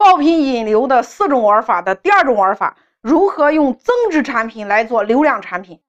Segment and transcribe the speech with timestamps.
[0.00, 5.82] 爆品引流的四种玩法的第二种玩法，如何用增值产品来做流量产品？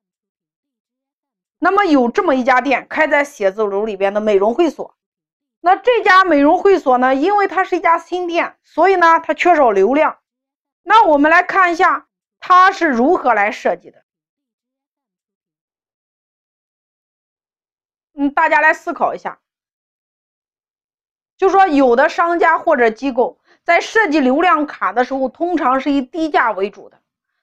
[1.60, 4.98] 那么有这么一家店开在写字楼里边的美容会所，
[5.62, 10.20] 那这家美容会所呢，因为它是一家新店，所以呢它缺少流量。
[10.84, 12.10] 那我们来看一下
[12.42, 14.04] 它是如何来设计的。
[18.16, 19.40] 嗯，大家来思考一下，
[21.38, 23.38] 就说有的商家或者机构。
[23.64, 26.98] 在设计流量卡的时候，通常是以低价为主的。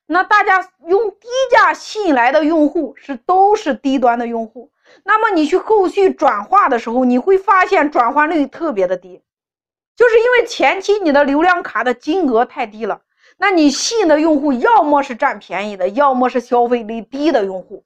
[0.06, 4.72] 那大家用低价吸引来的用户是都是低端的用户。
[5.04, 9.22] 那么你去后续转化的时候，你会发现转换率特别的低，
[9.94, 13.02] 就是因为前期你的流量卡的金额太低了。
[13.36, 17.84] 那你吸引的用户要么是占便宜的，要么是消费力低的用户。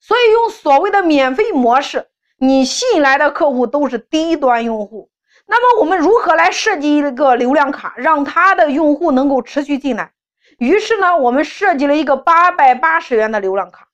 [0.00, 5.10] 所以用所谓的免费模式，你吸引来的客户都是低端用户。
[5.52, 10.12] 那么我们如何来设计一个流量卡，让他的用户能够持续进来？
[10.56, 13.88] 于是呢，我们设计了一个八百八十元的流量卡。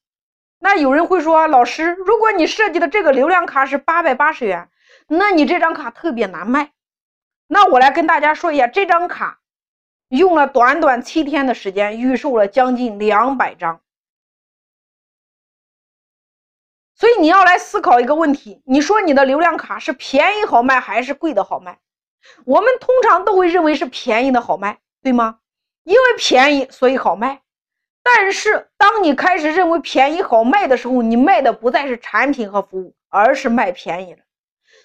[0.60, 4.68] 那有人会说，老师，如果你设计的这个流量卡是八百八十元，
[5.08, 6.70] 那你这张卡特别难卖。
[7.48, 9.40] 那我来跟大家说一下，这张卡
[10.10, 13.80] 用了短短七天的时间，预售了将近两百张。
[17.08, 21.78] 所以你要来思考一个问题：你说你的流量卡是便宜好卖还是贵的好卖？
[22.44, 25.38] 我们通常都会认为是便宜的好卖，对吗？
[25.84, 27.40] 因为便宜所以好卖。
[28.02, 34.18] 但是当你开始认为便宜好卖的时候，你卖的不再是产品和服务，而是卖便宜了。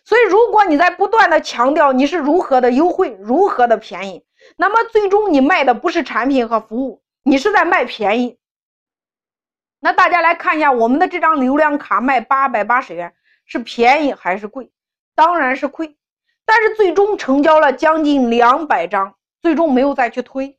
[0.06, 4.24] 所以如果你在不断的强调你是如何的优惠、如何的便宜，
[4.56, 8.38] 那么最终你卖的不是产品和服务，你是在卖便宜。
[9.84, 13.14] 那大家来看一下，我们的这张流量卡卖八百八十元，
[13.46, 14.72] 是便宜还是贵？
[15.14, 15.98] 当然是贵。
[16.46, 20.58] 但是最终成交了将近两百张，最终没有再去推。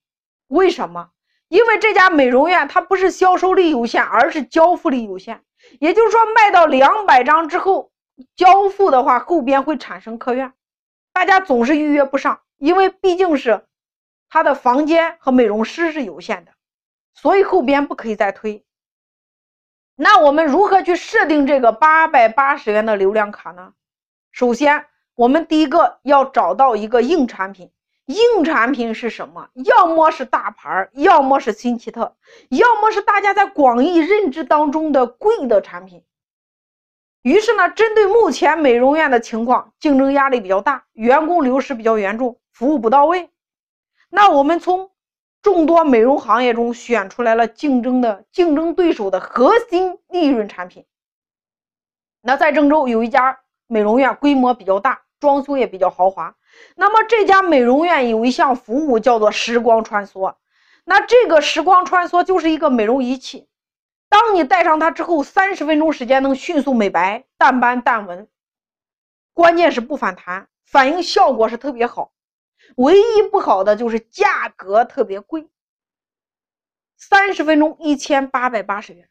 [0.49, 1.09] 为什么？
[1.49, 5.41] 因为这家美容院它不是销售力有限，而是交付力有限。
[5.81, 7.93] 也就是说，卖到两百张之后，
[8.37, 10.53] 交付的话后边会产生客源，
[11.15, 13.65] 大家总是预约不上，因为毕竟是
[14.29, 16.53] 他的房间和美容师是有限的，
[17.15, 18.64] 所以后边不可以再推。
[19.97, 23.73] 那我们如何去设定这个八百八十元的流量卡呢？
[24.33, 27.71] 首先，我们第一个要找到一个硬产品。
[28.07, 29.49] 硬产品是什么？
[29.55, 32.17] 要么是大牌，要么是新奇特，
[32.51, 36.05] 要么是大家在广义认知当中的贵的产品。
[37.23, 43.31] 于是呢，针对目前美容院的情况，竞争压力比较大，员工流失比较严重，服务不到位。
[44.11, 44.91] 那我们从
[45.45, 50.87] 众多美容行业中选出来了竞争的竞争对手的核心利润产品。
[52.23, 56.35] 那在郑州有一家美容院，规模比较大，装修也比较豪华。
[56.77, 60.35] 那么这家美容院有一项服务叫做时光穿梭。
[60.87, 63.47] 那这个时光穿梭就是一个美容仪器，
[64.09, 68.29] 当你戴上它之后，三十分钟时间能迅速美白、淡斑、淡纹，
[69.35, 72.14] 关键是不反弹，反应效果是特别好。
[72.77, 75.49] 唯一不好的就是价格特别贵，
[76.97, 79.09] 三十分钟一千八百八十元。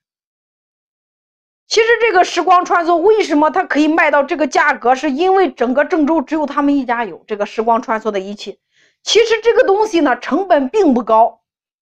[1.66, 4.94] 其实这个时光穿梭为什么它可以卖到这个价格？
[4.96, 8.60] 是因为整个郑州只有他们一家有这个时光穿梭的仪器。
[9.02, 11.42] 其实这个东西呢成本并不高，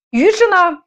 [0.09, 0.83] 于是呢，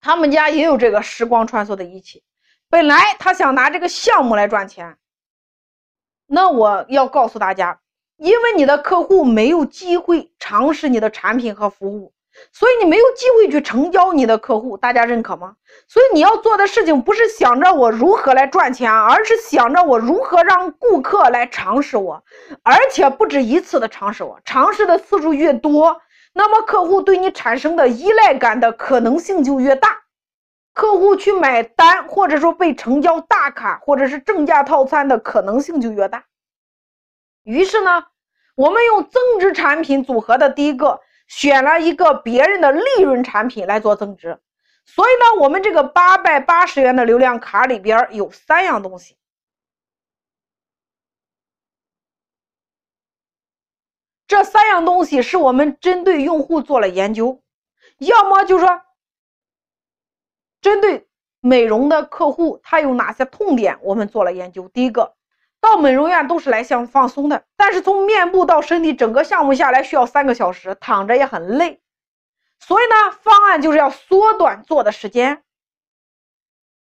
[0.00, 2.22] 他们家也有这个时光穿梭的仪器。
[2.68, 4.96] 本来他想拿这个项目来赚钱，
[6.26, 7.80] 那我要告诉大家。
[8.18, 12.12] 因为你的客户没有机会尝试你的产品和服务，
[12.52, 15.54] 所以你没有机会去成交你的客户，大家认可吗？
[15.86, 22.24] 所以你要做的事情不是想着我如何来赚钱，而是想着我如何让顾客来尝试我，
[22.64, 26.00] 而且不止一次的尝试我，尝试的次数越多，
[26.34, 30.00] 那么客户对你产生的依赖感的可能性就越大，
[30.74, 36.24] 客户去买单或者说被成交大卡或者是正价套餐的可能性就越大。
[37.48, 38.04] 于是呢，
[38.56, 44.38] 我们用增值产品组合的第一个选了一个别人的利润产品来做增值，
[44.84, 49.16] 所以呢，我们这个八百八十元的流量卡里边有三样东西，
[54.26, 57.42] 这三样东西是我们针对用户做了研究，
[57.96, 58.82] 要么就是说
[60.60, 61.08] 针对
[61.40, 65.14] 美容的客户他有哪些痛点，我们做了研究，第一个。
[65.60, 71.80] 到美容院都是来想放松的，但是从面部到身体整个项目下来需要三个小时，躺着也很累，
[72.60, 75.42] 所以呢，方案就是要缩短做的时间。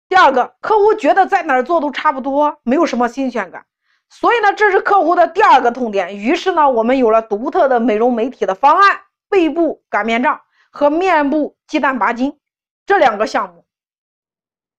[0.07, 3.65] 第二个，客户觉得在哪儿做都差不多，没有什么新鲜感，
[4.09, 6.15] 所以呢，这是客户的第二个痛点。
[6.15, 10.41] 于是呢，我们有了独特的美容美体的方案：背部擀面杖
[10.71, 12.39] 和面部鸡蛋拔筋
[12.85, 13.65] 这两个项目，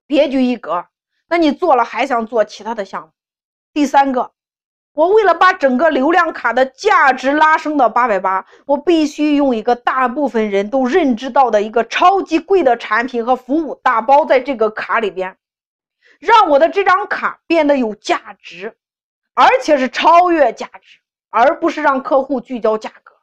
[0.07, 0.87] 别具一格。
[1.29, 3.13] 那你做了还想做其他的项目？
[3.79, 4.33] 第三个，
[4.93, 15.37] 我为了把整个流量卡的价值拉升到八百八，我必须用一个大部分人都认知到的一个超级贵的产品和服务打包在这个卡里边，
[16.19, 18.77] 让我的这张卡变得有价值。
[19.33, 20.99] 而且是超越价值，
[21.31, 23.15] 而不是让客户聚焦价格。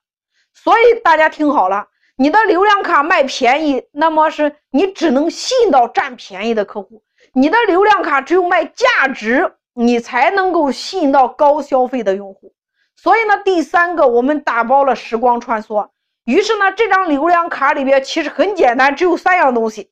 [0.53, 7.03] 所以大家听好了，你的流量卡卖便宜，那么是你只能吸引到占便宜的客户；
[7.33, 12.53] 你的流量卡只有卖价值，你才能够吸引到高消费的用户。
[12.95, 15.89] 所以呢，第三个我们打包了时光穿梭。
[16.23, 19.91] 于是呢，这张流量卡里边其实很简单，只有三样东西：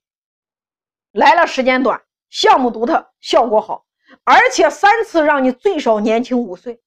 [1.12, 3.86] 来了时间短，项目独特，效果好。
[4.24, 6.82] 而且三次让你最少年轻五岁，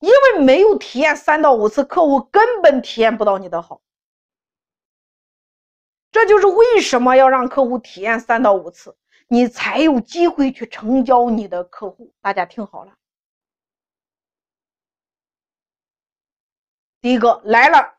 [0.00, 3.80] 因为没有体验三到五次，客户根本体验不到你的好。
[6.10, 8.96] 这就是为什么要让客户体验三到五次，
[9.32, 12.12] 你才有机会去成交你的客户。
[12.20, 12.92] 大家听好了，
[17.00, 17.94] 第一个来了，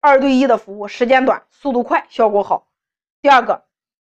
[0.00, 2.68] 二对一的服务，时间短，速度快，效果好。
[3.22, 3.64] 第二个。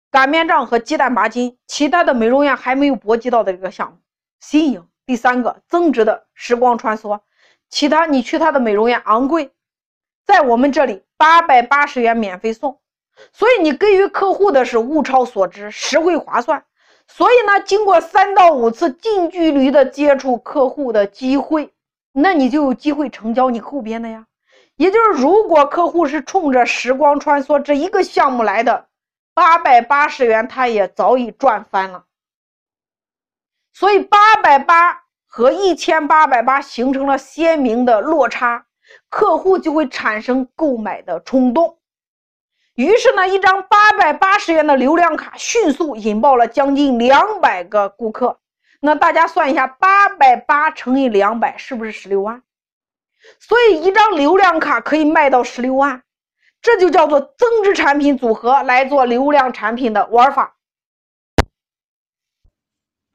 [0.09, 3.97] 擀面杖和鸡蛋拔筋，其他的美容院还没有搏击到的这个项目，
[4.41, 4.85] 新颖。
[5.05, 7.21] 第三个增值的时光穿梭，
[7.69, 9.53] 其他你去他的美容院昂贵，
[10.25, 12.81] 在我们这里八百八十元免费送，
[13.33, 16.63] 所以你给予客户的是物超所值，实惠划算。
[17.07, 21.73] 所以呢，经过三到五次近距离的接触客户的机会，
[22.13, 24.25] 那你就有机会成交你后边的呀。
[24.77, 28.88] 也就是，如果客户是冲着时光穿梭这一个项目来的。
[29.33, 32.03] 八百八十元，他也早已赚翻了。
[33.73, 38.65] 所以八百八和一千八百八形成了鲜明的落差，
[39.09, 41.77] 客户就会产生购买的冲动。
[42.83, 48.39] 于是呢，一张八百八十元的流量卡迅速引爆了将近两百个顾客。
[48.80, 52.42] 那大家算一下，八百八乘以两百是不是十六万？
[53.39, 56.01] 所以一张流量卡可以卖到十六万。
[56.62, 60.56] 这就叫做增值产品组合来做流量产品的玩法。